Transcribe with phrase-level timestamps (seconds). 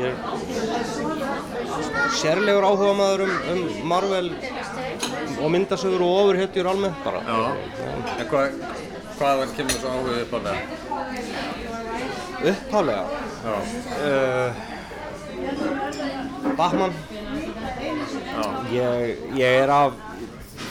[0.00, 0.14] ég er
[2.18, 3.60] sérlegur áhuga maður um, um
[3.90, 4.28] Marvel
[5.40, 7.20] og myndasögur og ofurhetjur almennt bara.
[7.26, 7.38] Já.
[8.18, 8.46] En hvað,
[9.18, 10.58] hvaðan kemur þessu áhugið upp á það?
[12.44, 13.04] Upphálega,
[13.44, 13.54] Já.
[14.04, 14.50] uh,
[16.58, 16.92] Batman,
[18.34, 18.44] Já.
[18.72, 18.94] ég,
[19.38, 19.92] ég er af,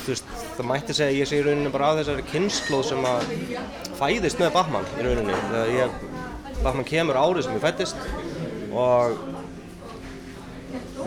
[0.04, 0.28] þú veist,
[0.58, 3.20] það mætti segja ég sé í rauninni bara af þessari kynnslóð sem að
[3.98, 5.36] fæðist með Batman í rauninni.
[5.50, 5.90] Þegar ég,
[6.64, 7.98] Batman kemur árið sem ég fættist
[8.74, 9.18] og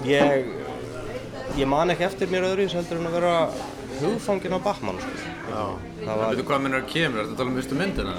[0.07, 0.51] ég,
[1.59, 3.35] ég man ekki eftir mér öðru heldur en að vera
[4.01, 5.11] hugfangin á Batman, sko.
[5.47, 7.19] Það var, veitu hvað minnur kemur?
[7.23, 8.15] Er þetta að tala um fyrstu myndina?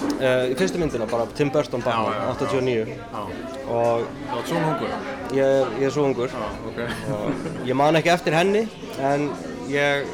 [0.00, 1.94] uh, fyrstu myndina bara Tim Burton já.
[2.38, 3.20] 89 Já.
[3.68, 4.90] og Það var svona hungur?
[5.36, 6.28] ég, ég er svo ungur.
[6.28, 6.78] Já, ok.
[7.16, 8.62] og ég man ekki eftir henni
[8.98, 9.28] en
[9.68, 10.04] ég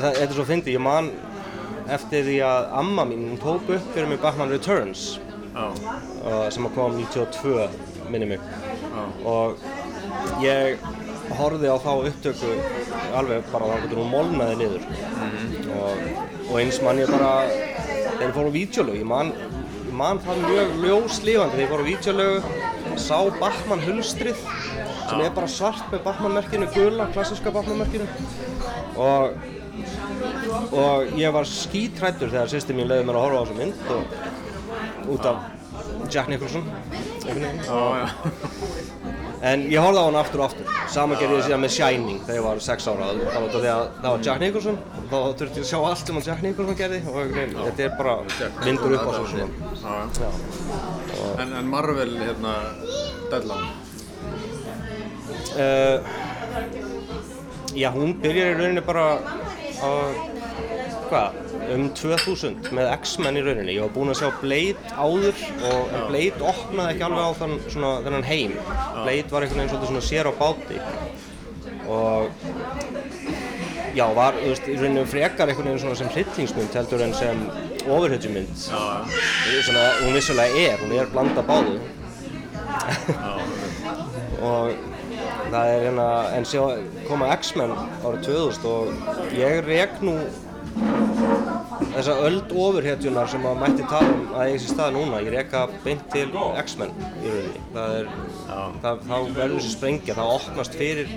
[0.00, 1.10] það, þetta er svo fyndi, ég man
[1.88, 5.18] eftir því að amma mín tók upp fyrir mig Batman Returns
[6.54, 7.68] sem að kom 92
[8.12, 8.40] minni mig.
[9.28, 9.60] Og
[10.42, 10.80] ég
[11.38, 12.54] horfði á þá upptöku
[13.18, 14.86] alveg bara þá getur hún molnaði niður.
[15.78, 16.06] Og,
[16.48, 19.34] og eins man ég bara þegar ég fór á vídeolög ég man,
[19.84, 22.50] ég man það mjög ljóslífandi þegar ég fór á vídeolög
[22.98, 24.40] sá Batman hulstrið
[25.08, 28.08] sem er bara svart með Batman-merkinu gula, klassiska Batman-merkinu.
[28.98, 29.38] Og
[30.74, 34.47] og ég var skítrættur þegar sýsti mín leiði mér að horfa á þessu mynd og
[35.14, 35.36] út af
[36.12, 36.64] Jack Nicholson.
[39.38, 40.70] En ég horfði á hann aftur og aftur.
[40.90, 43.10] Sama gerði ég síðan með Shining þegar ég var 6 ára.
[43.34, 44.78] Það var að Jack Nicholson.
[45.10, 47.14] Þá þurfti ég að sjá allt sem hann Jack Nicholson gerði og
[47.68, 48.14] þetta er bara
[48.64, 49.26] vindur upp á svo.
[50.18, 50.30] Já.
[51.38, 52.56] En, en Marvel, hérna,
[53.30, 53.70] Deadline.
[55.58, 55.98] Uh,
[57.74, 59.06] já, hún byrjar í rauninni bara
[59.82, 59.90] á,
[61.08, 61.38] hvað,
[61.74, 63.76] um 2000 með X-Men í rauninni.
[63.76, 67.92] Ég var búinn að sjá Blade áður og Blade opnaði ekki alveg á þann, svona,
[68.06, 68.56] þennan heim.
[69.02, 70.80] Blade var einhvern veginn svona sér á báti
[71.88, 72.28] og
[73.96, 77.46] já, var, í rauninni frekar einhvern veginn svona sem hryllingsmynd heldur en sem
[77.88, 78.52] já.
[79.64, 81.78] Svona, hún vissulega er, hún er blanda báðu
[84.44, 84.76] og
[85.48, 86.62] það er hérna, en sjá,
[87.08, 87.72] koma X-Men
[88.04, 90.18] árið 2000 og ég rek nú
[91.98, 95.64] þessa öld ofurhetjunar sem að mætti tala um að eigi sér stað núna, ég reka
[95.82, 96.28] beint til
[96.62, 98.10] X-Men í rauninni, það er,
[98.84, 101.10] það, þá verður þessi sprengja, það opnast fyrir,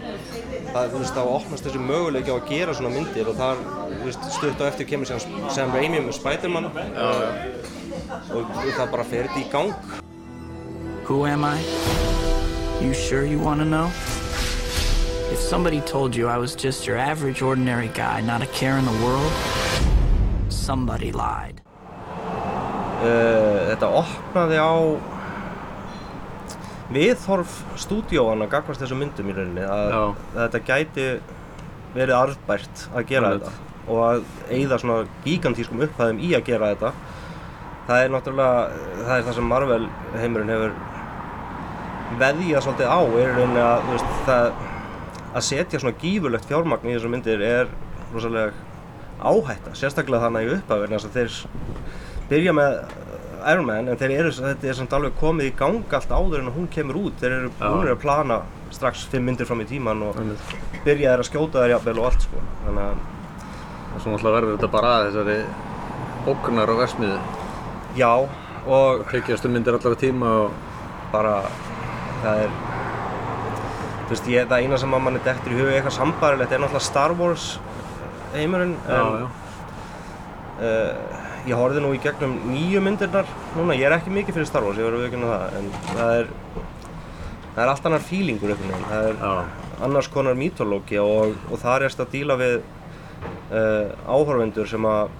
[0.71, 3.61] það, veist, þá opnast þessi möguleiki á að gera svona myndir og þar,
[3.91, 6.79] þú veist, stutt á eftir kemur síðan Sam Raimi með Spider-Man og,
[8.39, 10.01] og það bara fer þetta í gang.
[11.05, 11.59] Who am I?
[12.81, 13.91] You sure you want to know?
[15.31, 18.85] If somebody told you I was just your average, ordinary guy, not a care in
[18.85, 19.31] the world,
[20.61, 21.61] somebody lied.
[23.01, 24.73] Uh, þetta opnaði á
[26.91, 30.01] viðhorf stúdíóana gagvast þessum myndum í rauninni að, Já.
[30.35, 31.05] að þetta gæti
[31.95, 33.47] verið arðbært að gera Einmitt.
[33.47, 36.91] þetta og að eigða svona gigantískum upphæðum í að gera þetta
[37.87, 39.85] það er náttúrulega það er það sem Marvel
[40.21, 40.75] heimurinn hefur
[42.21, 44.49] veðjað svolítið á er í rauninni að veist, það,
[45.31, 47.71] að setja svona gífurlegt fjármagn í þessar myndir er
[48.11, 48.51] rosalega
[49.21, 51.37] áhætta sérstaklega þannig í þess að þeir
[52.31, 52.77] byrja með
[53.51, 56.51] Iron Man en þeir eru, þetta er samt alveg komið í gang allt áður en
[56.53, 57.15] hún kemur út.
[57.21, 60.19] Þeir eru búinir að plana strax fimm myndir fram í tíman og
[60.85, 62.43] byrja þeir að skjóta þeir jafnvel og allt sko.
[62.67, 63.01] Þannig að
[63.97, 65.39] svo náttúrulega verður þetta bara að þessari
[66.31, 67.17] ógnar og versmiðu.
[67.97, 68.11] já
[68.67, 70.51] og Kveikjastu myndir allara tíma og...
[71.11, 71.41] bara
[72.21, 72.51] það er
[74.05, 76.85] þú veist ég, það eina sem að manni dettur í huga eitthvað sambarilegt er náttúrulega
[76.85, 77.47] Star Wars
[78.35, 79.25] heimurinn en
[80.61, 84.65] uh, ég horfði nú í gegnum nýju myndirnar núna, ég er ekki mikið fyrir Star
[84.65, 86.31] Wars, ég verður ekki það en það er
[87.51, 89.31] það er allt annar fílingur einhvern veginn, það er Já.
[89.87, 95.15] annars konar mítológi og, og það er að díla við uh, áhorfendur sem að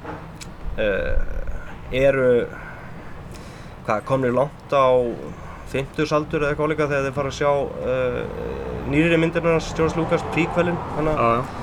[0.79, 1.15] uh,
[2.01, 2.31] eru
[3.87, 4.87] hvað, komnir langt á
[5.71, 10.25] 50 aldur eða eitthvað álíka þegar þeir fara að sjá uh, nýri myndirnar George Lucas,
[10.95, 11.60] hana Já, já.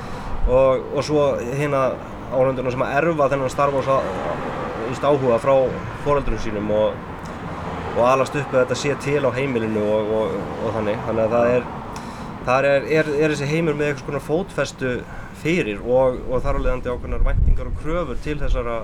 [0.49, 1.25] Og, og svo
[1.59, 1.83] hérna
[2.33, 4.03] áhörunduna sem að erfa þennan Star Wars á-
[4.89, 5.55] víst áhuga frá
[6.05, 6.95] foreldrum sínum og,
[7.97, 11.01] og alast upp að þetta sé til á heimilinu og, og, og þannig.
[11.07, 11.69] Þannig að það er
[12.49, 14.93] þar er, er, er þessi heimur með eitthvað svona fótfestu
[15.43, 18.79] fyrir og, og þar alveg ákveðnar væntingar og kröfur til þessara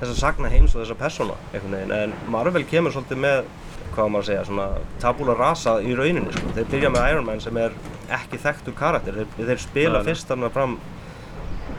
[0.00, 1.94] þessar sagna heims og þessar persóna einhvern veginn.
[1.96, 3.46] En Marvel kemur svolítið með
[3.94, 4.66] hvað maður að segja, svona
[5.00, 6.50] tabula rasa í rauninni sko.
[6.58, 7.72] þeir byrja með Iron Man sem er
[8.12, 10.74] ekki þekktur karakter, þeir, þeir spila fyrst þarna fram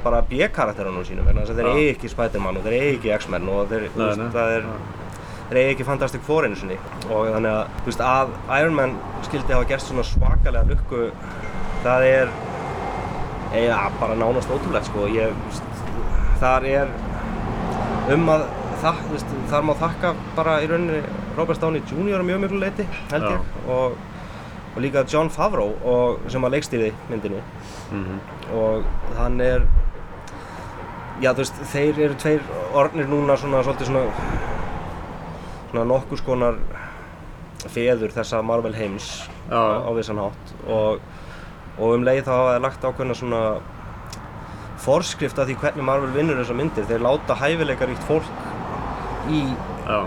[0.04, 3.50] bara B-karakterunum sínum vegna þess að þeir eigi ekki Spider-Man og þeir eigi ekki X-Men
[3.54, 4.68] og þeir, þú veist, það er
[5.48, 6.78] þeir eigi ekki Fantastic Four einu sinni.
[7.08, 8.96] Og þannig að, þú veist, að Iron Man
[9.28, 11.08] skildi hafa gert svona svakalega lukku
[11.86, 12.34] það er
[13.56, 15.08] eiga bara nánast ótrúlegt sko.
[15.14, 15.96] Ég, þú veist,
[16.42, 16.92] þar er
[18.14, 18.46] um að
[18.82, 21.02] það, þú veist, þar má þakka bara í rauninni
[21.38, 22.24] Robert Downey Jr.
[22.26, 23.50] mjög miklu leiti held ég.
[23.74, 23.98] Og,
[24.76, 27.42] og líka John Favreau og, sem að leikstýði myndinni.
[27.88, 28.18] Mhm.
[28.54, 28.84] og
[29.18, 29.64] hann er
[31.22, 34.04] já þú veist þeir eru tveir orðnir núna svona svolítið svona
[35.72, 36.60] svona nokkus konar
[37.68, 39.08] feður þessa Marvel heims
[39.50, 39.82] Já.
[39.84, 40.54] á, vissan hátt.
[40.68, 41.02] Og,
[41.78, 43.42] og um leið þá hafa þeir lagt ákveðna svona
[44.84, 46.88] forskrift af því hvernig Marvel vinnur þessar myndir.
[46.88, 49.44] Þeir láta hæfileikaríkt fólk í
[49.88, 50.00] Já,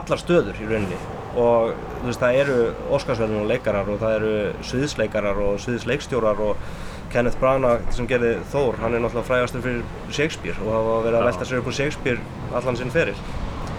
[0.00, 0.98] allar stöður í rauninni.
[1.38, 2.58] Og þú veist það eru
[2.94, 4.34] Óskarsverðin og leikarar og það eru
[4.66, 6.70] sviðsleikarar og sviðsleikstjórar og
[7.12, 11.28] Kenneth Branagh sem gerði Thor, hann er náttúrulega frægastur fyrir Shakespeare og hafa verið að
[11.30, 13.16] velta sér upp úr Shakespeare allan sinn feril.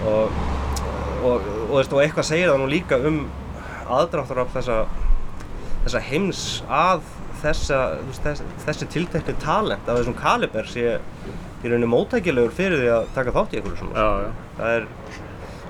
[0.10, 0.40] Og,
[1.28, 3.22] og, og, og eitthvað segir það nú líka um
[4.00, 4.80] aðdráttur af þessa,
[5.86, 7.06] þessa heims að
[7.44, 7.80] þessa,
[8.20, 13.36] þess, þessi tiltekni talent af þessum kaliber sé í rauninni móttækilegur fyrir því að taka
[13.36, 14.00] þátt í einhverju svona.
[14.00, 14.90] Já, já, það er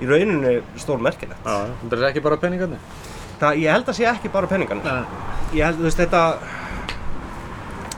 [0.00, 2.82] í rauninni stór merkilegt já, þetta er ekki bara peningarnir?
[3.40, 4.86] það, ég held að sé ekki bara peningarnir.
[4.86, 5.28] Nei.
[5.56, 6.22] ég held, þú veist, þetta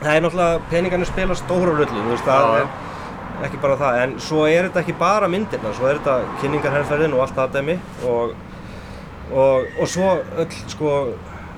[0.03, 4.15] það er náttúrulega peningarnir spila stóra rullu, þú veist, það er ekki bara það, en
[4.23, 7.77] svo er þetta ekki bara myndirna, svo er þetta kynningarherrferðin og allt það dæmi.
[8.07, 8.33] Og,
[9.33, 10.93] og, og svo öll, sko,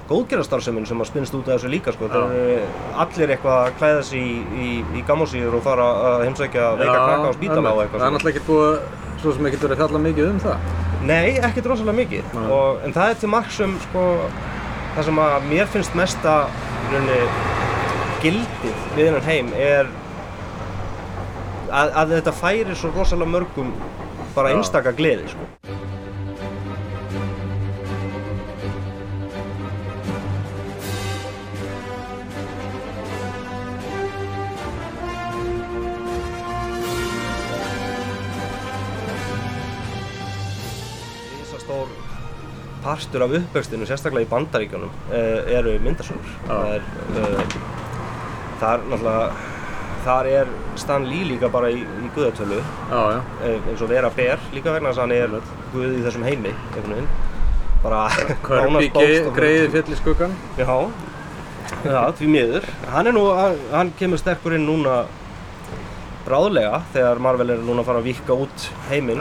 [0.10, 2.58] góðgerastarfsemin sem að spinnst út af þessu líka, sko, það eru
[3.04, 4.70] allir eitthvað að klæða sig í, í,
[5.00, 8.18] í gammósýður og fara að heimsækja veika krakka á spítala og eitthvað Það er svona.
[8.18, 8.76] náttúrulega ekki búið,
[9.24, 10.70] svo sem ekki verið að fjalla mikið um það.
[11.06, 12.36] Nei, ekkert rosalega mikið.
[12.46, 14.06] Og, en það er til marks um sko,
[14.96, 16.36] það sem að mér finnst mesta
[16.94, 17.20] rauninni
[18.26, 19.90] gildið við hennan heim er
[21.70, 23.74] að, að þetta færi svo rosalega mörgum
[24.36, 24.58] bara Já.
[24.60, 25.46] einstaka gleði sko.
[41.36, 41.94] Rísastór
[42.86, 46.38] partur af uppvextinu, sérstaklega í bandaríkjónum, eh, eru myndasögur.
[46.50, 47.75] Já.
[48.62, 49.30] Þar náttúrulega,
[50.06, 52.62] þar er Stan Lee líka bara í, í guðatölu,
[52.92, 55.36] Já, já, eh, eins og Vera Ber líka vegna þess að hann er
[55.74, 56.54] guð í þessum heimi.
[57.84, 58.06] Bara
[58.94, 60.34] bókstaflega- greiði fjall í skuggan.
[60.58, 60.92] Já,
[61.86, 62.64] já, því miður.
[62.94, 65.04] Hann er nú, hann, hann kemur sterkur inn núna
[66.26, 69.20] bráðlega þegar Marvel er núna að fara að vikka út heiminn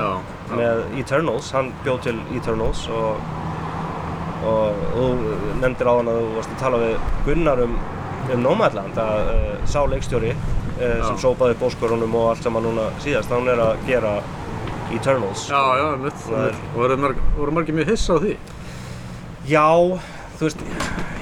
[0.57, 1.51] með Eternals.
[1.53, 3.19] Hann bjóð til Eternals og,
[4.45, 6.97] og, og þú nefndir á hann að þú varst að tala við
[7.27, 7.77] Gunnar um,
[8.33, 13.31] um Nomadland að uh, sá leikstjóri uh, sem sópaði bóskorunum og allt saman núna síðast,
[13.33, 14.15] hann er að gera
[14.95, 15.47] Eternals.
[15.51, 16.27] Já, já, mitt.
[16.31, 18.35] Er- Og voru, marg, voru margir mjög hissa á því?
[19.49, 19.67] Já,
[20.39, 20.65] þú veist,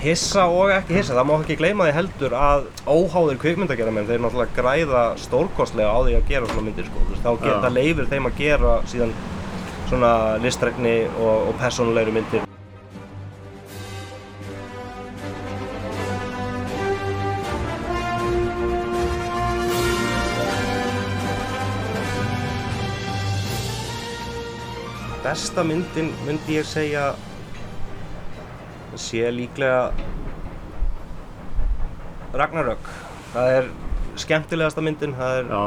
[0.02, 4.56] hissa og ekki hissa, það má ekki gleyma því heldur að óháðir kvikmyndagerðamenn, þeir náttúrulega
[4.58, 8.28] græða stórkostlega á því að gera svona myndir, sko, þú veist, þá geta leifir þeim
[8.30, 9.14] að gera síðan
[9.92, 10.12] svona
[10.42, 12.46] listrækni og, og persónulegri myndir.
[25.32, 27.14] Besta myndin myndi ég segja
[29.00, 29.86] sé líklega
[32.36, 32.90] Ragnarök.
[33.32, 33.70] Það er
[34.20, 35.62] skemmtilegasta myndin, það er, Já,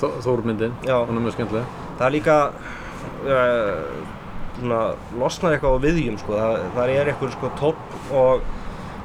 [0.00, 0.74] Þó- Þórmyndin.
[0.88, 1.70] Hún er mjög skemmtileg.
[2.00, 2.36] það er líka
[3.30, 4.02] uh,
[4.58, 4.80] svona,
[5.22, 6.34] losnar eitthvað á viðjum, sko.
[6.40, 8.42] það, það er eitthvað sko, tótt og,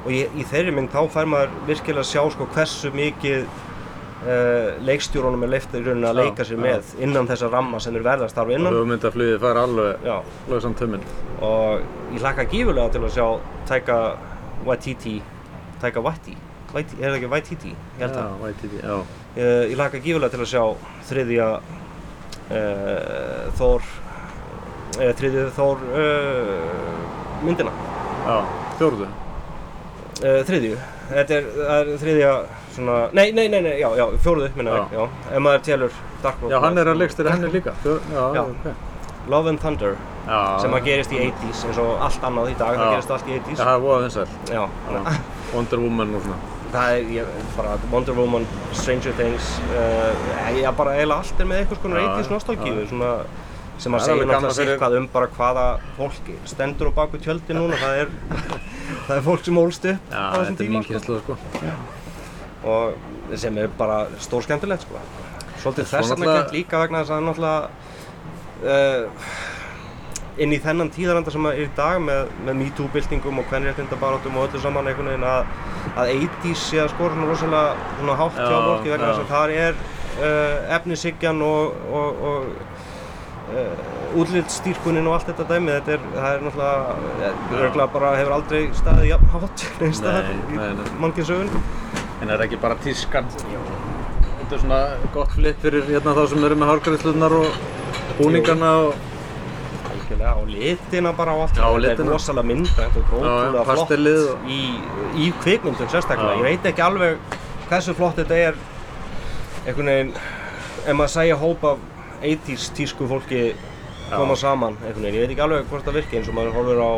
[0.02, 3.46] og í, í þeirri mynd þá fær maður virkilega að sjá sko, hversu mikið
[4.84, 8.26] leikstjórunum er leift í rauninni að leika sér með innan þessa ramma sem er verða
[8.26, 8.74] að starfa Og innan.
[8.76, 10.16] hugmyndaflugið fær alveg Já,
[10.50, 11.04] lausan tömmin.
[11.40, 11.80] og
[12.12, 13.26] ég hlakka gífurlega til að sjá
[13.70, 13.96] Taika
[14.66, 15.22] Waititi
[15.80, 16.36] Taika Waititi,
[16.74, 17.72] Waititi er það ekki Waititi?
[17.72, 18.98] Ég held Já, það YTD, já.
[19.40, 20.64] ég, ég hlakka gífurlega til að sjá
[21.08, 21.48] þriðja
[22.50, 23.82] uh, Þór
[25.00, 27.72] uh, þriðju Þór uh, myndina
[28.26, 28.36] Já,
[28.76, 29.06] fjórðu.
[29.08, 30.76] uh, þriðju,
[31.08, 31.46] þetta er,
[31.80, 32.32] er þriðja
[32.74, 34.82] svona, nei, nei, nei, nei, já, já, fjóruðu minna Já.
[34.82, 37.72] ég, já, ef maður telur Dark World Já, hann er að leikstýra henni líka.
[37.82, 38.42] Fjör, já, Já.
[38.42, 38.70] ok.
[39.28, 39.96] Love and Thunder
[40.26, 42.90] Já, sem að gerist í 80s eins og allt annað í dag, það Já.
[42.94, 44.26] gerist allt í 80s Já, það er voða vinsæl.
[44.50, 44.62] já,
[44.94, 45.20] Já.
[45.54, 46.40] Wonder Woman og svona.
[46.70, 51.62] Það er ég, bara Wonder Woman, Stranger Things, uh, já bara eiginlega allt er með
[51.64, 52.88] einhvers konar Já, 80s nostalgíu já.
[52.92, 53.10] svona,
[53.80, 55.64] sem að Það er segja alveg gaman náttúrulega fyrir- eitthvað um bara hvaða
[55.96, 58.08] fólk stendur á baku tjöldi núna, það er,
[59.08, 61.36] það er fólk sem ólst upp Já, á þessum þetta er tíma mín kynslu, sko.
[62.64, 65.00] Og sem er bara stór skemmtilegt sko.
[65.60, 67.70] Svolítið Svo þess vegna náttúrulega- gett líka vegna þess að náttúrulega
[68.64, 69.04] uh,
[70.40, 74.60] inn í þennan tíðaranda sem er í dag með, með MeToo-byltingum og kvenréttindabarátum og öllu
[74.62, 75.50] saman einhvern veginn að,
[76.00, 79.32] að 80s sé að skora svona rosalega svona hátt hjá Já, fólki vegna þess að
[79.34, 79.80] þar er
[80.20, 82.40] uh, efnishyggjan og, og, og
[83.50, 83.88] uh,
[84.20, 85.74] útlitsstýrkunin og allt þetta dæmi.
[85.76, 90.62] Þetta er, það er náttúrulega örgulega bara hefur aldrei staðið jafn hátt neins staðar í
[91.04, 91.28] mannkinn
[92.20, 93.28] En er ekki bara tískan?
[93.34, 94.80] Þetta er svona
[95.14, 97.60] gott flip fyrir hérna þá sem eru með hárgræðslunar og
[98.18, 99.06] búningana og...
[99.90, 101.60] Algjörlega, og litina bara og allt.
[101.60, 104.60] Já, þetta er rosalega myndrænt og gróðulega flott pastellið og- í,
[105.24, 106.34] í kvikmyndum sérstaklega.
[106.34, 106.42] Já.
[106.42, 107.38] ég veit ekki alveg
[107.70, 108.60] hversu flott þetta er.
[109.66, 111.82] Einhvern veginn ef maður segja hóp af
[112.24, 113.42] 80s tísku fólki
[114.10, 116.80] koma saman einhvern veginn, ég veit ekki alveg hvort það virki eins og maður horfir
[116.82, 116.92] á,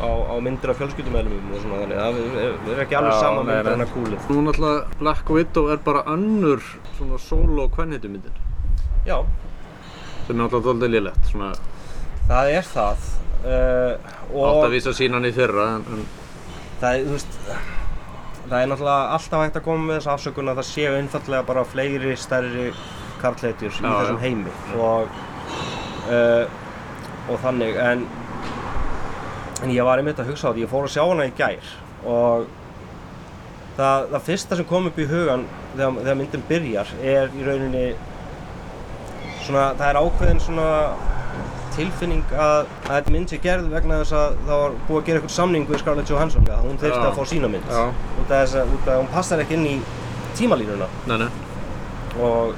[0.00, 3.50] á, á myndir af fjölskyldumælumum og svona þannig, það er, er ekki alveg sama nei,
[3.52, 3.72] mynd nei.
[3.74, 4.28] en að kúlið.
[4.30, 6.64] Nú náttúrulega Black Widow er bara önnur
[6.96, 8.38] svona solo kvennhitumyndir
[9.08, 9.18] Já,
[10.26, 11.52] sem er náttúrulega doldið lélegt svona
[12.30, 13.04] það er það
[13.42, 16.06] uh, átt og að vísa sínan í fyrra en, en
[16.80, 17.38] það er, þú veist,
[18.46, 21.66] það er náttúrulega alltaf hægt að koma með þessa afsökun að það séu einfallega bara
[21.68, 22.70] fleiri stærri
[23.20, 25.20] karlhetjur í þessum heimi og,
[26.08, 26.44] uh,
[27.28, 28.06] og þannig en,
[29.60, 31.70] en ég var einmitt að hugsa á því, ég fór að sjá hana í gær
[32.08, 32.46] og
[33.76, 37.86] það, það fyrsta sem kom upp í hugan þegar, þegar myndin byrjar er í rauninni
[39.44, 40.68] svona, það er ákveðin svona
[41.74, 45.20] tilfinning að, að þetta mynd sé gerð vegna þess að það var búið að gera
[45.20, 47.70] eitthvað samning við Scarlett Johansson að hún þurfti að fá sína mynd.
[47.70, 49.76] Út af þess að, að hún passar ekki inn í
[50.38, 50.88] tímalínuna.
[51.10, 51.28] Nei, nei,
[52.26, 52.54] og,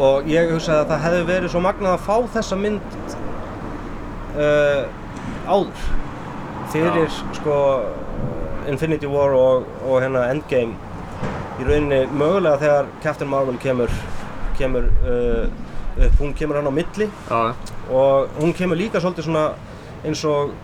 [0.00, 2.98] og ég hugsaði að það hefði verið svo magnað að fá þessa mynd
[4.34, 4.82] uh,
[5.46, 5.88] áður.
[6.70, 7.08] Fyrir Já.
[7.34, 7.56] sko
[8.70, 10.76] Infinity War og, og hérna Endgame
[11.60, 13.90] í rauninni mögulega þegar Captain Marvel kemur
[14.58, 15.48] kemur uh,
[15.96, 17.54] upp, hún kemur hann á milli já,
[17.90, 19.46] og hún kemur líka svolítið svona
[20.04, 20.54] eins og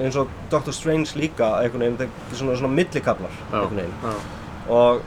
[0.00, 3.94] eins og Doctor Strange líka einhvern veginn, þetta er svona, svona millikablar einhvern veginn.
[4.68, 5.00] Og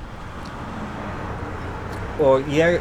[2.24, 2.80] og ég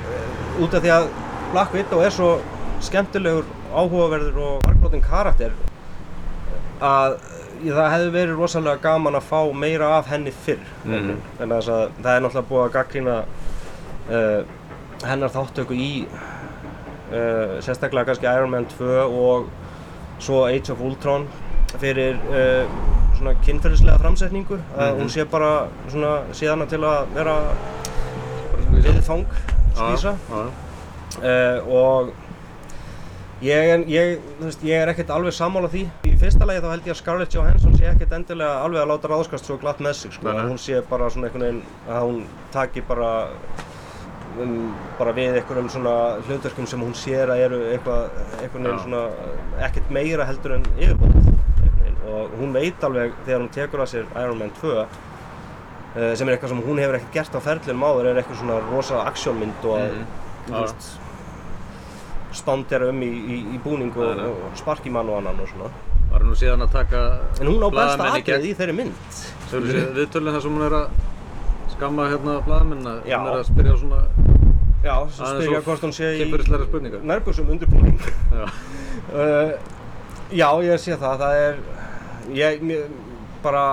[0.61, 1.11] út af því að
[1.53, 2.35] Black Widow er svo
[2.85, 5.53] skemmtilegur, áhugaverður og margbrotin karakter
[6.83, 7.17] að
[7.63, 11.17] það hefði verið rosalega gaman að fá meira af henni fyrr Mhm.
[11.39, 13.17] þannig að það er náttúrulega búið að gaggrína
[14.11, 14.43] uh,
[15.07, 19.47] hennar þáttöku í uh, sérstaklega kannski Iron Man 2 og
[20.23, 21.29] svo Age of Ultron
[21.81, 22.67] fyrir uh,
[23.19, 25.01] svona kynferðislega framsetningu að Mhm.
[25.01, 27.37] hún sé bara svona síðana til að vera
[28.83, 29.25] viðfang
[29.77, 30.43] skvísa já,
[31.23, 32.13] uh, og
[33.43, 35.87] ég, ég, veist, ég er ekkert alveg sammála því
[36.23, 39.49] fyrsta lagi þá held ég að Scarlett Johansson sé ekkert endilega alveg að láta ráðskast
[39.51, 40.49] svo glatt með sig sko, Nei, nei.
[40.53, 42.21] hún sé bara svona einhvern veginn að hún
[42.55, 43.11] taki bara
[44.41, 45.95] um, bara við einhverjum svona
[46.29, 48.07] hlutverkum sem hún sér að eru eitthvað
[48.43, 51.19] einhvern veginn svona eh, ekkert meira heldur en veginn.
[52.13, 54.89] Og hún veit alveg þegar hún tekur að sér Iron Man 2 uh,
[55.95, 59.05] sem er eitthvað sem hún hefur ekkert gert á ferlinum áður er eitthvað svona rosa
[59.11, 59.95] aksjónmynd og að
[60.43, 60.51] Mhm.
[60.51, 60.87] þú veist
[62.35, 65.69] standera um í, í, í búning og, og sparki mann og annan og svona
[66.23, 67.01] var nú síðan að taka
[67.41, 69.21] en hún á besta atrið í þeirri mynd.
[69.53, 70.87] Við viðtölinn þar sem hún er að
[71.75, 73.19] skamma hérna blaðamenn Já.
[73.19, 74.01] hún er að spyrja svona
[74.83, 76.27] já, spyrja hvort hún sé í
[77.11, 77.99] nærbúsum undirbúning.
[78.33, 78.45] Já,
[79.13, 79.53] uh,
[80.41, 81.25] já, ég sé það.
[81.25, 81.61] Það er
[82.39, 82.87] ég, mér,
[83.43, 83.65] bara,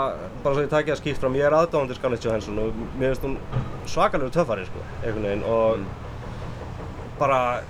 [0.44, 3.27] bara svo ég takja það skýrt fram ég er aðdáðandi Scarlett Johansson og mér finnst
[3.27, 3.38] hún
[3.89, 5.86] svakalegur töffari sko, einhvern veginn og Mm.
[7.20, 7.62] bara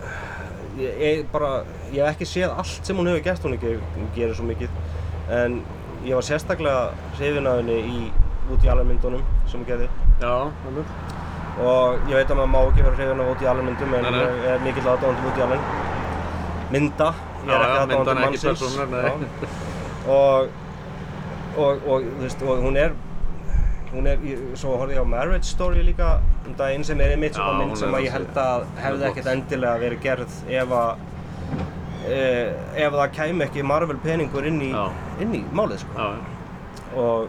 [0.77, 3.75] ég, ég, bara, ég hef ekki séð allt sem hún hefur gert, hún ekki
[4.15, 4.69] gerir svo mikið
[5.39, 5.61] en
[6.05, 8.03] ég var sérstaklega hrifin af henni í
[8.49, 9.89] út í myndunum sem hún gerði
[10.21, 10.33] já,
[10.69, 10.93] alveg
[11.59, 14.11] og ég veit að maður má ekki vera hrifin af út í myndum en Nei,
[14.15, 14.23] nei.
[14.23, 15.61] ég er mikill aðdáðandi út í alveg
[16.69, 17.11] mynda,
[17.45, 18.63] ég er ekki ekki mannsins.
[18.77, 19.13] Já.
[20.13, 20.49] og,
[21.57, 22.93] og, og, þú veist, og hún er
[23.93, 24.21] hún er,
[24.59, 26.11] svo horfði ég á Marriage Story líka
[26.45, 29.83] um daginn sem er einmitt svona mynd sem að ég held að hefði ekkert endilega
[29.83, 31.03] verið gerð ef að
[32.09, 32.21] e,
[32.85, 34.71] ef það kæmi ekki Marvel peningur inn í,
[35.23, 36.07] inn í málið sko.
[36.99, 37.27] og,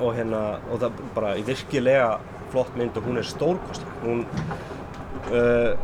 [0.00, 2.10] og hérna og það bara í virkilega
[2.52, 3.96] flott mynd og hún er stórkostleg.
[4.04, 4.24] Hún
[5.32, 5.74] uh,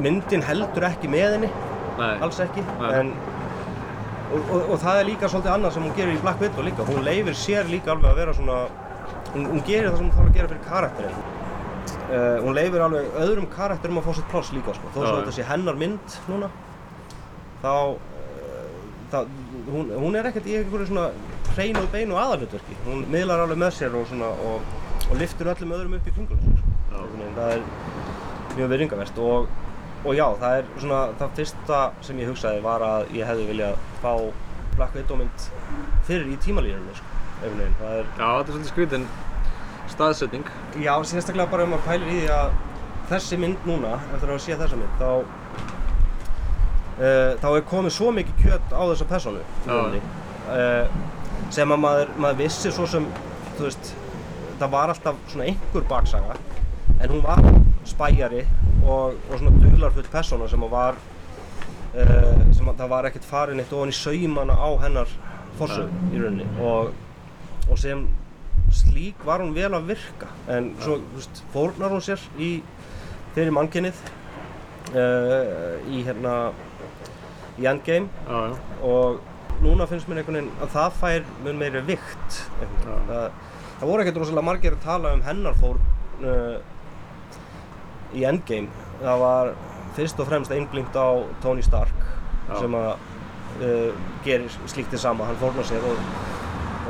[0.00, 1.50] myndin heldur ekki með henni.
[1.94, 2.88] Nei, alls ekki Nei.
[2.98, 3.12] en,
[4.34, 6.86] og, og, og það er líka svolítið annað sem hún gerir í Black Widow líka
[6.88, 8.58] hún leifir sér líka alveg að vera svona
[9.34, 13.20] hún, hún gerir það sem hún þarf að gera fyrir karakterinn uh, hún leifir alveg
[13.24, 14.92] öðrum karakterum að fá sitt pláss líka sko.
[14.94, 15.10] þó já.
[15.18, 16.50] þetta sé hennar mynd núna
[17.62, 17.98] þá uh,
[19.14, 19.34] það,
[19.70, 21.08] hún, hún er ekkert í einhverju svona
[21.54, 24.72] hreinuð beinu aðalhutverki hún miðlar alveg með sér og, svona, og,
[25.10, 26.72] og liftur öllum öðrum upp í kringum sig, sko.
[27.34, 27.62] Það er
[28.54, 29.52] mjög virðingavert og
[30.04, 33.78] og já, það er svona það fyrsta sem ég hugsaði var að ég hefði viljað
[34.04, 34.12] fá
[34.76, 35.46] Black Widow mynd
[36.06, 39.08] fyrir í tímalínunni sko, einhvern veginn, það er Já, þetta er svolítið skrítin
[39.94, 40.52] staðsetning.
[40.80, 42.54] Já, sérstaklega bara um að pæla í því að
[43.10, 45.10] þessi mynd núna, eftir að séð þessa mynd, þá
[46.98, 50.00] uh, þá er komið svo mikið kjöt á þessa persónu í rauninni,
[50.48, 50.86] uh,
[51.54, 53.06] sem að maður, maður vissi svo sem,
[53.58, 53.94] þú veist,
[54.60, 56.36] það var alltaf svona einhver baksaga
[57.00, 57.42] en hún var
[57.88, 58.44] spæjari
[58.84, 61.00] og, og svona duglarfull persóna sem að var
[61.94, 65.16] uh, sem að það var ekkert farin eitt ofan í saumana á hennar
[65.58, 66.46] fórsög í rauninni.
[66.64, 66.92] Og,
[67.68, 68.06] og sem
[68.74, 70.30] slík var hún vel að virka.
[70.50, 72.56] En svo veist, fórnar hún sér í
[73.34, 74.02] fyrir mannkynnið
[74.94, 76.34] uh, í hérna
[77.58, 78.10] í Endgame.
[78.26, 78.58] Já, já.
[78.82, 82.38] og núna finnst mér einhvern veginn að það fær mun meiri vikt
[82.82, 83.28] það,
[83.78, 85.78] það voru ekkert rosalega margir að tala um hennar fór
[86.26, 86.56] uh,
[88.14, 88.82] í Endgame.
[89.00, 89.54] Það var
[89.96, 91.94] fyrst og fremst einblinkt á Tony Stark
[92.48, 92.58] Já.
[92.60, 92.90] sem að
[93.62, 96.02] uh, gerir slíkt þið sama, hann fórnar sér og,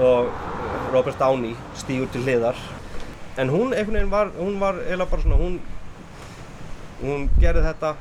[0.02, 2.58] og Robert Downey stígur til hliðar.
[3.38, 5.60] En hún einhvern veginn var, hún var eiginlega bara svona, hún
[7.02, 7.94] hún gerði þetta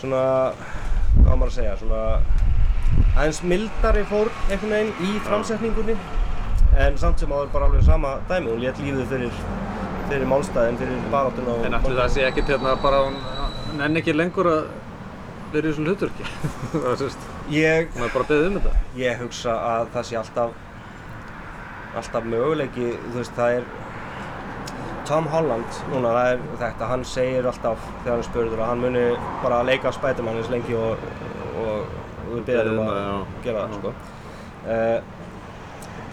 [0.00, 0.22] svona,
[1.18, 2.02] hvað maður að segja, svona
[3.12, 5.96] aðeins mildari fór einhvern veginn í framsetningunni.
[6.82, 9.40] En samt sem áður bara alveg sama dæmi, hún létt lífið fyrir,
[10.08, 13.18] fyrir málstæðin, fyrir baráttuna og En ætli það sé ekkert hérna bara hún
[13.82, 14.64] nenni ekki lengur að
[15.52, 15.72] vera í
[16.72, 18.74] það sést, Ég, hún er bara beðið um þetta.
[18.96, 20.60] ég hugsa að það sé alltaf
[22.00, 23.66] alltaf möguleiki, þú veist, það er
[25.08, 29.02] Tom Holland, núna, það er þetta, hann segir alltaf þegar hann spurður að hann muni
[29.42, 31.02] bara leika Spiderman eins lengi og,
[31.58, 33.16] og, og við beðum um að já.
[33.46, 33.94] gera það, sko.
[34.62, 35.26] Uh,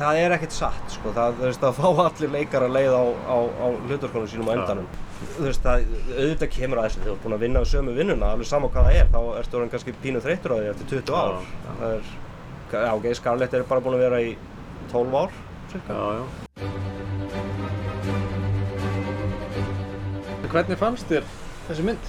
[0.01, 3.03] það er ekkert satt, sko, það, þú veist, að fá allir leikar að leið á,
[3.07, 4.89] á, á hlutverkunum sínum á endanum.
[5.19, 5.81] Þú veist, það,
[6.15, 8.69] auðvitað kemur að þessu, þegar þú ert búin að vinna á sömu vinnuna, alveg sama
[8.71, 11.33] hvað það er, þá ertu orðin kannski pínu þreyttur á því eftir 20 ár.
[11.33, 11.73] Já, já.
[11.79, 12.13] Það er,
[12.71, 14.31] já, ok, Scarlett er bara búin að vera í
[14.93, 15.31] 12 ár,
[15.73, 15.91] cirka.
[15.99, 16.23] Já,
[20.49, 21.27] Hvernig fannst þér
[21.67, 22.07] þessi mynd?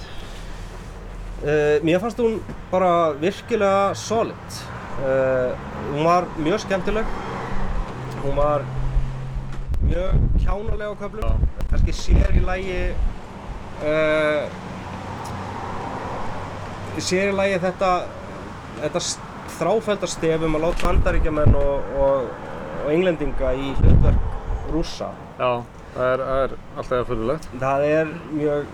[1.41, 2.39] Uh, mér fannst hún
[2.71, 4.61] bara virkilega solid.
[5.01, 5.51] Uh,
[5.91, 7.11] hún var mjög skemmtileg.
[8.23, 8.65] Hún var
[9.91, 10.11] mjög
[10.45, 11.47] kjánaleg á köflum.
[11.71, 12.79] Kannski sér í lagi
[13.83, 14.43] uh,
[17.01, 17.91] sér í lagi þetta
[18.81, 19.19] þetta s-
[19.57, 22.31] þráfælda stef um að láta bandaríkjamenn og, og,
[22.85, 25.11] og englendinga í hlutverk rússa.
[25.37, 25.51] Já,
[25.95, 27.47] það er, það er alltaf fyrirlegt.
[27.61, 28.71] Það er mjög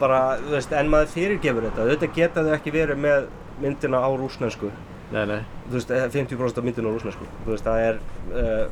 [0.00, 1.84] bara, þú veist, en maður fyrirgefur þetta.
[1.84, 3.26] Auðvitað geta þau ekki verið með
[3.60, 4.70] myndina á rúsnensku.
[5.12, 5.40] Nei, nei.
[5.68, 7.26] Þú veist, eh, 50% af myndina á rúsnensku.
[7.44, 8.00] Þú veist, það er,
[8.32, 8.64] uh,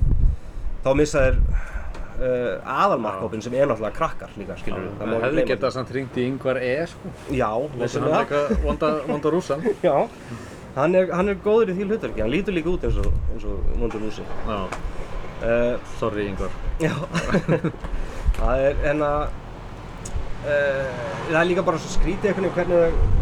[0.87, 1.37] þá missa þeir
[2.23, 4.95] uh, aðalmarkhópin sem er náttúrulega krakkar líka, skilur við.
[5.03, 7.13] Það hefði getað samt hringt í yngvar E, sko.
[7.35, 8.23] Já, Láta hann vissulega.
[8.23, 9.67] leika vonda, vonda rússan.
[9.89, 9.95] Já,
[10.79, 12.25] hann er, hann er góður í því hlutverki.
[12.25, 14.27] Hann lítur líka út eins og, eins og vondur rúsi.
[14.49, 14.61] Já,
[15.43, 16.53] Uh, sorry yngvar.
[16.79, 16.93] Já,
[18.37, 19.23] það er en að
[20.47, 21.01] uh,
[21.33, 23.19] það er líka bara svo skrítið veginn hvernig þau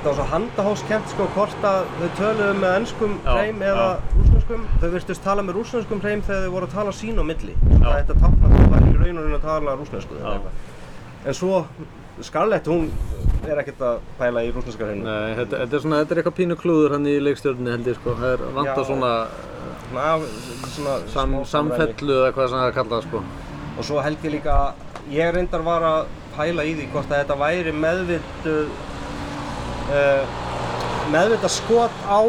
[0.00, 4.14] það var svo handahóskent sko hvort að þau töluðu með ennskum hreim eða já.
[4.14, 7.56] rúsnenskum þau virtust tala með rúsnenskum hreim þegar þau voru að tala sín á milli
[7.58, 10.60] það að tákna að þau væri í raun og raun að tala rúsnensku eða eitthvað.
[11.26, 11.64] En svo
[12.20, 12.90] Scarlett hún
[13.48, 16.36] er ekkert að pæla í rúsneska hreinu Nei, þetta, þetta er svona, þetta er eitthvað
[16.36, 18.16] pínu klúður hann í leikstjórninni held ég, sko.
[18.18, 19.12] Það er vant á svona
[19.90, 20.12] svona,
[20.74, 23.22] svona sam, samfellu eða hvað sem það er kallað, sko.
[23.78, 24.58] Og svo held ég líka,
[25.14, 28.70] ég reyndar var að pæla í því hvort að þetta væri meðvituð,
[29.96, 30.38] uh,
[31.14, 32.20] meðvitað skot á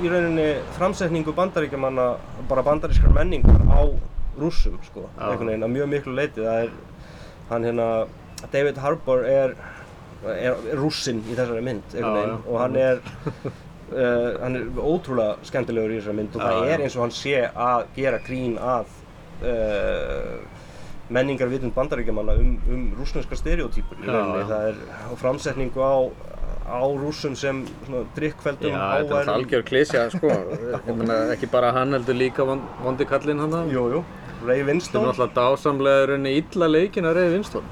[0.00, 2.08] í rauninni framsetningu bandaríkjamanna,
[2.48, 3.84] bara bandarískar menningar á
[4.40, 5.28] rússum, sko, Já.
[5.30, 6.44] einhvern veginn að mjög miklu leiti.
[6.44, 6.72] Það er,
[7.50, 7.88] hann hérna,
[8.52, 9.54] David Harbour er,
[10.24, 12.50] er, er rússinn í þessari mynd, einhvern veginn, já.
[12.50, 13.00] og hann er,
[13.44, 17.16] uh, hann er ótrúlega skemmtilegur í þessari mynd og Já, það er eins og hann
[17.20, 18.92] sé að gera grín að
[19.44, 20.36] uh,
[21.14, 24.46] menningarvitund bandaríkjamanna um, um rúsneska stereotýpur í rauninni.
[24.48, 25.96] Það er framsetningu á,
[26.64, 30.32] á rússum sem svona drikkveldum, Já, þetta er algjör klísja, sko.
[30.88, 33.56] Ég meina, ekki bara hann heldur líka von- vondi kallinn hann.
[33.72, 34.04] Jú, jú,
[34.44, 35.06] Ray Þetta er Winstone.
[35.08, 37.64] náttúrulega dásamlega rauninni illa leikin að reyði vinstón.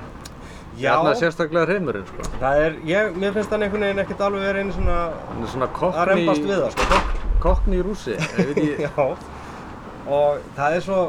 [0.80, 2.22] Já, Þarna sérstaklega hreimurinn, sko.
[2.40, 4.94] það er, ég, mér finnst hann einhvern veginn ekkert alveg verið einu svona
[5.28, 6.87] Hann er svona að kokkni, rembast við það, sko.
[6.94, 7.11] kokk,
[7.44, 8.14] kokkni í rússi.
[8.16, 9.04] Ég veit ekki, Já,
[10.16, 11.00] og það er svo,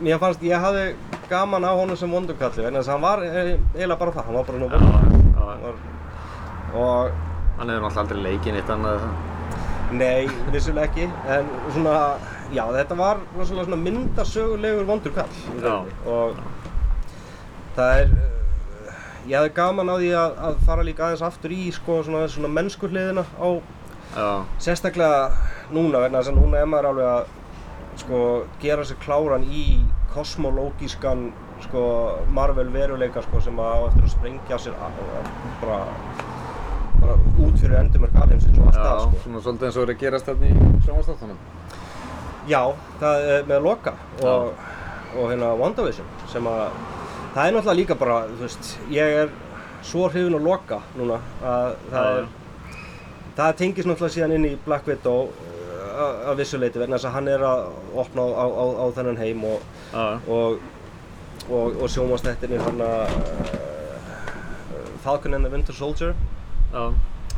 [0.00, 0.86] mér fannst, ég hafði
[1.30, 4.38] gaman á honum sem vondukalli, vegna þess að hann var eh, eiginlega bara það, hann
[4.40, 5.76] var bara nú vondur.
[6.74, 7.10] og
[7.58, 9.04] hann hefur náttúrulega aldrei leikinn eitt annað.
[9.92, 11.94] Nei, vissulega ekki, en svona,
[12.54, 15.74] já, þetta var svona myndasögulegur vondur kall Já.
[16.06, 16.38] og
[17.76, 18.94] það er, uh,
[19.28, 22.50] ég hefði gaman á því að, að fara líka aðeins aftur í sko svona, svona
[22.52, 23.48] mennsku hliðina á
[24.10, 25.30] Já, sérstaklega
[25.70, 28.18] núna vegna þess að núna er maður alveg að sko
[28.62, 29.64] gera sér kláran í
[30.14, 31.28] kosmológískan
[31.62, 31.82] sko
[32.34, 35.22] Marvel veruleika sko sem að á eftir að sprengja sér a- a-
[35.60, 35.78] bara,
[37.00, 37.14] bara
[37.46, 39.22] út fyrir endumörk alheimsins og allt já, það sko.
[39.24, 41.38] svona svolítið eins og er að gerast þarna í sjónvastáttunum.
[42.50, 42.62] Já,
[43.00, 43.92] það er með Loka
[44.26, 44.52] og,
[45.16, 46.64] og hérna WandaVision sem að
[47.34, 49.30] það er náttúrulega líka bara, þú veist, ég er
[49.86, 52.26] svo hrifin á Loka núna að það er
[53.38, 57.08] það tengist náttúrulega síðan inn í Black Widow uh, að- að vissu leiti vegna þess
[57.10, 57.62] að hann er að
[58.02, 59.62] opna á, á, á, þennan heim og,
[60.26, 60.58] og,
[61.50, 63.80] og, og sjónvastættinir hann að uh,
[65.04, 66.14] Falcon and the Winter Soldier
[66.74, 66.82] já,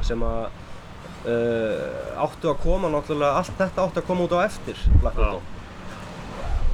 [0.03, 0.49] sem að
[1.27, 5.19] uh, áttu að koma náttúrulega, allt þetta áttu að koma út á eftir Black.
[5.19, 5.43] Widow.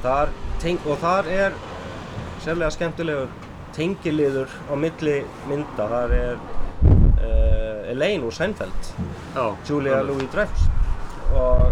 [0.03, 0.33] Þar
[0.63, 1.59] teng, og þar er
[2.43, 3.31] sérlega skemmtilegur
[3.75, 8.91] tengiliður á milli mynda, þar er uh, Elaine úr Seinfeld,
[9.35, 9.45] já.
[9.67, 10.01] Julia.
[10.07, 10.67] Louis-Dreyfus
[11.29, 11.65] og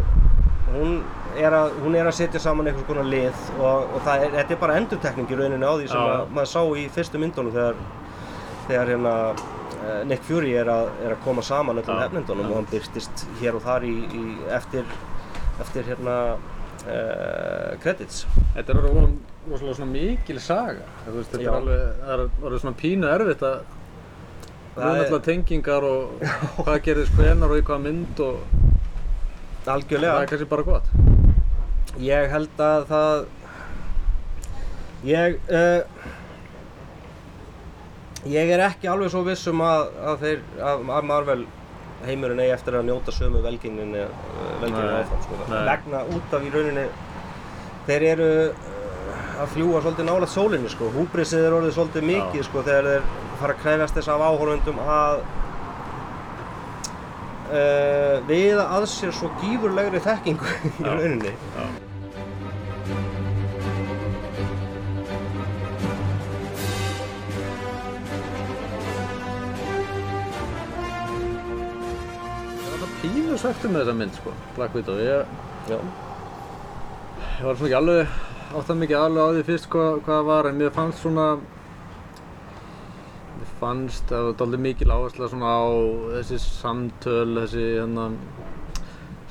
[0.76, 1.00] hún
[1.38, 4.56] er, að, hún er að setja saman einhvers konar lið og, og það er, þetta
[4.56, 7.80] er bara endurtekning í rauninni á því sem að, maður sá í fyrstu myndunum þegar,
[8.68, 9.14] þegar hérna,
[10.10, 12.04] Nick Fury er að, er að koma saman öllum Já.
[12.08, 14.24] hefnindunum og hann byrtist hér og þar í, í,
[14.58, 14.84] eftir,
[15.64, 16.16] eftir hérna,
[16.88, 18.24] uh, credits.
[18.56, 18.98] Þetta er orðið
[19.48, 20.86] rosalega svona mikil saga.
[21.06, 21.50] Þú veist, þetta Já.
[21.52, 23.58] er alveg, það er orðið svona pínu erfitt að
[24.78, 26.26] Það er- alltaf tengingar og
[26.66, 28.36] hvað gerðist hvenar og í hvað mynd og
[29.66, 30.20] það Algjörlega.
[30.22, 30.92] er kannski bara gott.
[31.98, 33.26] Ég held að það
[35.08, 35.82] ég uh,
[38.26, 41.44] ég er ekki alveg svo viss um að, að þeir að, að Marvel
[42.06, 44.04] heimurinn eigi eftir að njóta sömu velgengnin Nei,
[44.70, 45.40] áfram sko.
[45.52, 46.86] vegna út af í rauninni
[47.88, 50.92] þeir eru uh, að fljúa svolítið nálægt sólinni sko.
[50.94, 53.10] húbrisið er orðið svolítið mikið sko, þegar þeir
[53.42, 55.20] fara að krefjast þess af áhorfundum að
[57.52, 60.90] uh, við að sér svo gífurlegri þekkingu í Já.
[60.90, 61.68] rauninni Já.
[73.48, 74.98] Svektur með þessa mynd sko, Black Widow.
[75.00, 75.36] Ég,
[75.72, 78.18] ég var svona ekki alveg,
[78.58, 81.28] áttað mikið alveg á því fyrst hvað, hvað það var, en mér fannst svona,
[83.38, 85.66] mér fannst að það var dálítið mikil áhersla svona á
[86.18, 88.10] þessi samtöl, þessi hérna,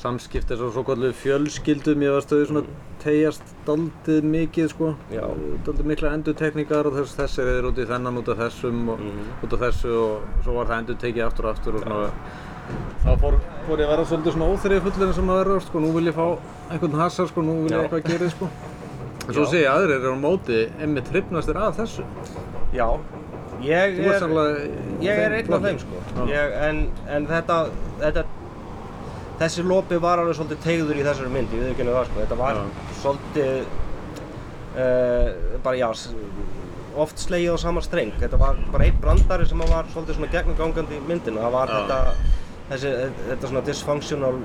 [0.00, 2.64] samskipti, þessu svo kallu fjölskyldum, ég var stöðið svona
[3.04, 5.24] tegjast dálítið mikið sko, Já.
[5.66, 9.24] dálítið mikla endurtekningar og þess, þessir er út í þennan út af þessum og Mhm.
[9.44, 12.10] út af þessu og svo var það endurtekið aftur og aftur og svona
[13.06, 15.84] þá fór, fór ég að vera svolítið svona óþrið fullur eins og maður verður sko,
[15.84, 16.26] nú vil ég fá
[16.74, 18.50] einhvern hasar sko, nú vil ég eitthvað gera sko
[19.26, 22.06] en svo sé ég að aðrir eru á móti emmi trippnastir af þessu
[22.76, 22.88] Já,
[23.64, 26.00] ég er, í ég er einn af þeim sko.
[26.16, 26.22] Já.
[26.28, 26.80] Ég, en,
[27.12, 27.58] en þetta,
[28.02, 28.24] þetta,
[29.40, 32.22] þessi lopi var alveg svolítið tegður í þessari mynd, ég veit ekki það sko.
[32.22, 32.64] Þetta var Já.
[33.02, 33.68] svolítið,
[34.76, 35.30] uh,
[35.64, 35.88] bara já,
[37.06, 38.12] oft slegið á sama streng.
[38.20, 41.44] Þetta var bara einn brandari sem var svolítið svona gegnumgangandi í myndinu.
[41.44, 41.78] Það var Já.
[41.78, 42.94] þetta, þessi,
[43.30, 44.40] þetta svona dysfunctional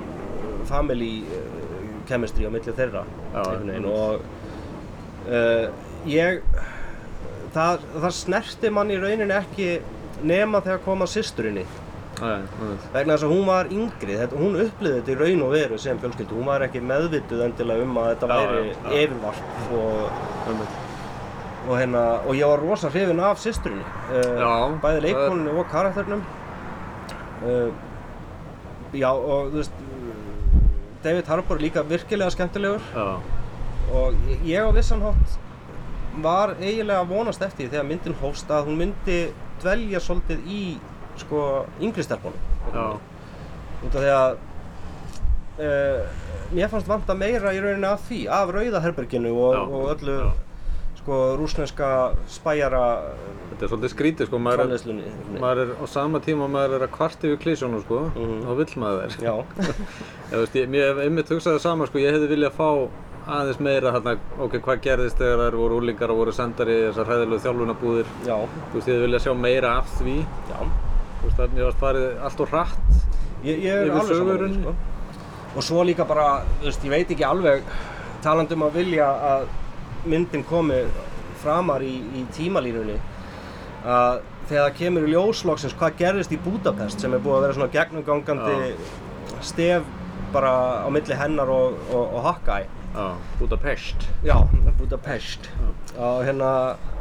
[0.69, 3.05] family uh, chemistry á milli þeirra.
[3.33, 3.89] Já, einhvern veginn.
[3.91, 4.21] og
[5.29, 5.65] uh,
[6.09, 6.41] ég
[7.55, 9.71] það, það snerti mann í rauninni ekki
[10.27, 11.63] nema þegar kom að systurinni
[12.21, 12.83] Æ, einmitt.
[12.93, 16.01] vegna þess að hún var yngri, þetta, hún upplýði þetta í raun og veru sem
[16.01, 20.19] fjölskyldu, hún var ekki meðvituð endilega um að þetta væri yfirvarp og,
[20.51, 26.21] og, hérna, og ég var rosa hrifin af systurinni uh, bæði leikoninu og karakternum
[27.41, 27.71] uh,
[28.93, 29.71] já og þú veist
[31.03, 32.81] David Harbour líka virkilega skemmtilegur.
[32.95, 33.19] Já,
[33.93, 34.13] og
[34.45, 35.37] ég- á vissan hátt
[36.21, 40.77] var eiginlega að vonast eftir þegar myndin hófst að hún myndi dvelja svolítið í
[41.17, 42.37] sko yngri stelpunum.
[42.73, 42.97] Já,
[43.85, 44.37] út af því að
[45.61, 46.05] uh,
[46.53, 50.31] mér fannst vanta meira í rauninni af því af rauðaherberginu og, og öllu já.
[51.01, 51.87] Sko rúsneska
[52.29, 52.81] spæjara
[53.51, 54.99] þetta er svolítið skrítið sko, maður er,
[55.41, 58.41] maður er á sama tíma og maður er að kvart yfir klísjónu sko, Mhm.
[58.45, 59.23] þá vill maður þær.
[59.25, 59.35] já,
[60.31, 62.69] Ég veist, ég, hef einmitt hugsað það sama, sko, ég hefði viljað fá
[63.31, 67.05] aðeins meira þarna, ok, hvað gerðist þegar þær voru úlingar og voru sendar í þessar
[67.09, 68.07] hræðilegu þjálfunabúðir.
[68.25, 68.37] já,
[68.71, 70.15] Þú veist, ég hefði viljað sjá meira af því.
[70.49, 70.57] já
[71.21, 72.77] Þú veist, það varst farið allt og hratt.
[73.43, 74.61] ég, ég er Yfir sögurunni.
[74.63, 74.75] sko.
[75.55, 77.61] og svo líka bara, þú veist, ég veit ekki alveg
[78.23, 79.45] talandi um að vilja að
[80.05, 80.81] myndin komi
[81.41, 82.97] framar í, í tímalínunni
[83.81, 87.57] að þegar það kemur í ljósloksins hvað gerðist í Budapest sem er búið að vera
[87.57, 88.73] svona gegnumgangandi
[89.45, 89.87] stef
[90.31, 90.53] bara
[90.85, 92.67] á milli hennar og, og, og Hawkeye.
[92.91, 93.07] Já,
[93.39, 94.07] Budapest.
[94.23, 94.37] Já,
[94.79, 95.49] Budapest.
[95.97, 96.51] Og hérna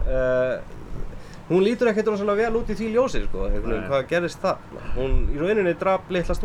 [0.07, 0.55] uh,
[1.51, 3.83] hún lítur ekkert rosalega vel út í því ljósi sko, Nei.
[3.91, 6.37] hvað gerist það hún í rauninni draf litla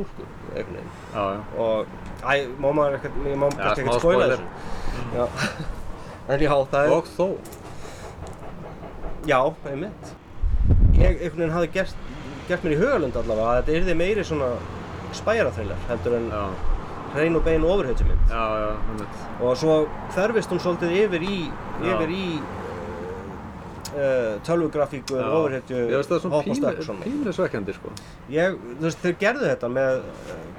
[1.14, 1.26] já.
[1.62, 1.86] og
[2.26, 4.36] æ, má maður ekkert, ég má smá ekkert spoiler.
[4.36, 5.20] þessu.
[5.20, 5.26] já
[6.30, 7.28] en já, það er, Og þó.
[9.30, 9.40] já,
[9.72, 10.14] einmitt
[10.96, 11.96] ég einhvern veginn hafði gert,
[12.50, 14.52] gert mér í hugalund allavega að þetta yrði meiri svona
[15.16, 16.30] spæraþrillar heldur en
[17.16, 19.26] hrein og bein ofurhetjumynd já, já, einmitt.
[19.40, 19.80] og svo
[20.16, 21.40] hverfist hún svolítið yfir í
[21.86, 22.26] yfir í
[23.96, 25.28] uh, tölvugrafíku, Já.
[25.30, 25.78] ofurhetju
[26.30, 27.04] hopp og stökk svona.
[27.06, 27.92] pínu svekkjandi, sko.
[28.32, 30.02] Ég, þú veist, þeir gerðu þetta með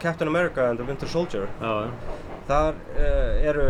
[0.00, 1.48] Captain America and the Winter Soldier.
[1.60, 1.90] Já, já.
[2.46, 3.66] Þar uh, eru,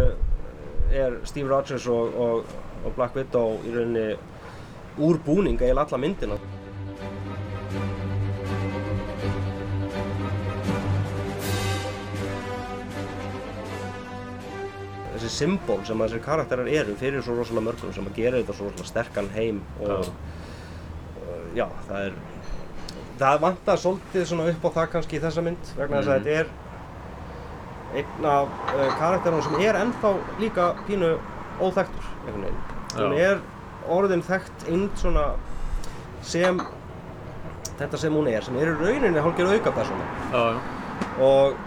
[0.92, 2.44] er Steve Rogers og, og,
[2.85, 4.07] og Black Widow í rauninni
[4.99, 6.38] úr búning eiginlega alla myndina.
[15.16, 18.66] Þessi symbol sem þessir karakterar eru fyrir svo rosalega mörgum sem að gera þetta svo
[18.68, 20.11] rosalega sterkan heim og
[21.57, 22.18] já, það er
[23.22, 26.27] það vantar svolítið upp á það kannski í þessa mynd vegna þess að Mhm.
[26.27, 26.46] þetta er
[27.96, 31.14] einn af uh, karakterunum sem er ennþá líka pínu
[31.61, 32.64] óþekktur einhvern veginn.
[32.96, 33.40] Hún er
[33.92, 35.26] orðin þekkt inn svona
[36.26, 36.61] sem
[37.76, 40.61] þetta sem hún er, sem er í rauninni hálfgerð auka persóna Já, já.
[41.20, 41.64] og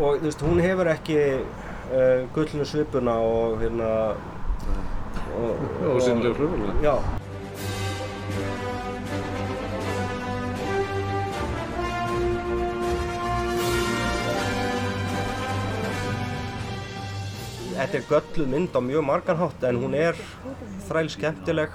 [0.00, 3.90] og þú veist, hún hefur ekki uh, gullnu svipuna og hérna
[5.36, 5.66] og,
[5.96, 6.76] Ósýnilegu flugvélina.
[6.84, 7.19] Já
[17.80, 20.18] Þetta er gölluð mynd á mjög margan hátt en hún er
[20.88, 21.72] þræl skemmtileg.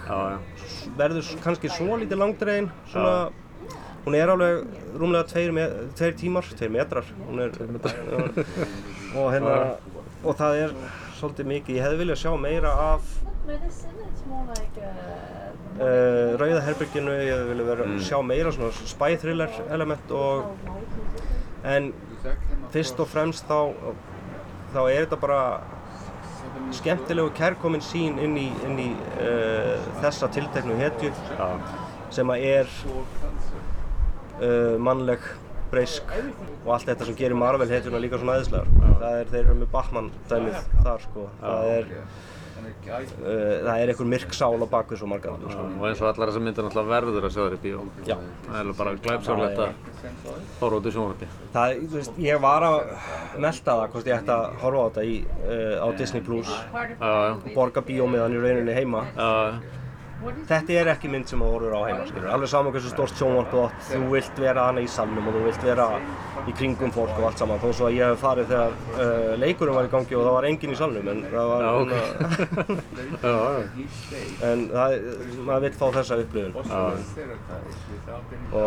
[0.99, 3.31] Verður kannski svo lítið langdregin svona,
[4.05, 4.67] hún er alveg
[5.01, 5.65] rúmlega tveir, me
[5.97, 7.09] tveir tímar, tveir metrar.
[7.33, 7.49] Er,
[9.17, 9.55] og hérna
[10.25, 10.75] og það er
[11.17, 13.11] svolítið mikið, ég hefði viljað sjá meira af
[13.49, 13.51] uh,
[15.79, 17.99] uh, Rauða herberginu, ég hefði viljað vera, Mm.
[18.01, 20.45] sjá meira svona spy thriller element og
[21.65, 21.91] en
[22.73, 23.73] fyrst og fremst þá
[24.73, 25.39] þá er þetta bara
[26.75, 28.89] skemmtilegu kærkomin sín inn í, inn í
[29.21, 31.47] uh, þessa tilteknu hetju Já,
[32.13, 32.71] sem að er
[34.41, 35.25] uh, mannleg,
[35.71, 36.11] breysk
[36.65, 38.69] og allt þetta sem gerir Marvel hetjuna líka svona æðislegar.
[39.01, 41.27] Það er, þeir eru með Batman dæmið þar sko.
[41.41, 41.91] Það er,
[42.85, 45.37] það er einhver myrk sál á bakvið svo margar.
[45.41, 45.51] já.
[45.51, 45.65] Sko.
[45.79, 47.79] Og eins og allar þessar myndir náttúrulega verður að sjá þér í bíó.
[48.05, 48.17] Já.
[48.45, 49.71] Það er bara glæpsjálflegt Já, að
[50.59, 51.27] horfa út í sjónvarpi.
[52.25, 52.77] Ég var að
[53.45, 56.85] melta það hvort ég ætti að horfa á þetta í, uh, á Disney Plus Já,
[56.99, 57.33] já.
[57.55, 59.05] borga bíómiðan í rauninni heima.
[59.15, 59.29] Já,
[60.49, 62.27] Þetta er ekki mynd sem þú horfur á heima, skilur.
[62.33, 65.41] Alveg saman hversu stórt sjónvarp þú átt, þú vilt vera hana í salnum og þú
[65.47, 65.87] vilt vera
[66.45, 67.59] í kringum fólk og allt saman.
[67.63, 70.47] Þó svo að ég hef farið þegar uh, leikurinn var í gangi og það var
[70.49, 71.91] enginn í salnum, en það var, Já, ok.
[73.25, 73.65] hérna-
[74.51, 74.89] en það,
[75.49, 76.53] maður vill fá þessa upplifun.
[78.55, 78.61] Og,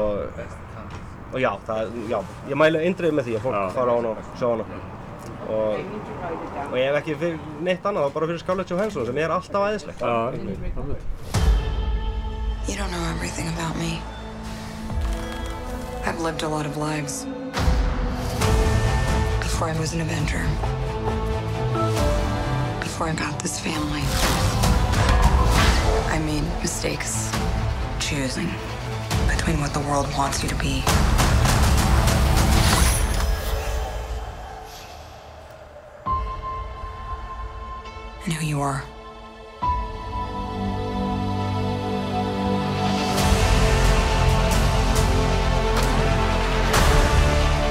[1.32, 4.18] og já, það, já, ég mælu eindrið með því að fólk fara á hana og
[4.38, 4.64] sjá hana.
[5.48, 5.80] Og,
[6.70, 10.00] og ég hef ekki fyrir neitt annað, bara fyrir Scarlett Johansson sem er alltaf æðislegt.
[10.00, 10.60] já, einmitt.
[12.68, 14.00] You don't know everything about me.
[16.04, 17.24] I've lived a lot of lives.
[19.40, 20.44] Before I was an Avenger.
[22.80, 24.02] Before I got this family.
[26.12, 27.30] I made mistakes
[28.00, 28.50] choosing
[29.28, 30.82] between what the world wants you to be.
[38.28, 38.84] And who you are.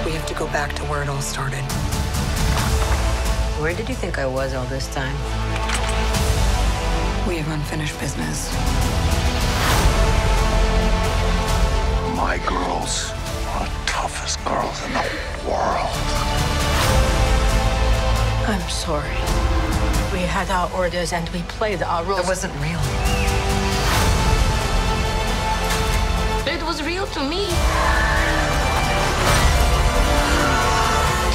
[0.04, 1.62] We have to go back to where it all started.
[3.62, 5.14] Where did you think I was all this time?
[7.28, 8.52] We have unfinished business.
[12.18, 13.12] My girls
[13.54, 15.06] are the toughest girls in the
[15.48, 15.94] world.
[18.48, 19.47] I'm sorry.
[20.18, 22.22] We had our orders and we played our roles.
[22.22, 22.82] It wasn't real.
[26.52, 27.46] It was real to me.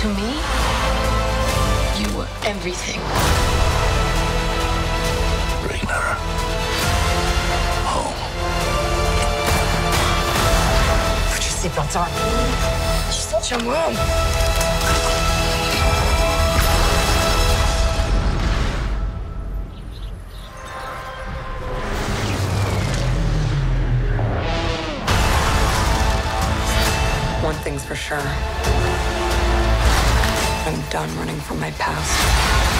[0.01, 0.31] To me,
[2.01, 2.99] you were everything.
[5.63, 6.15] Bring her
[7.87, 8.19] home.
[11.31, 12.11] Put your seatbelts on.
[13.13, 14.52] She's such a mom.
[28.03, 28.19] Sure.
[30.67, 32.72] I'm done running from my past.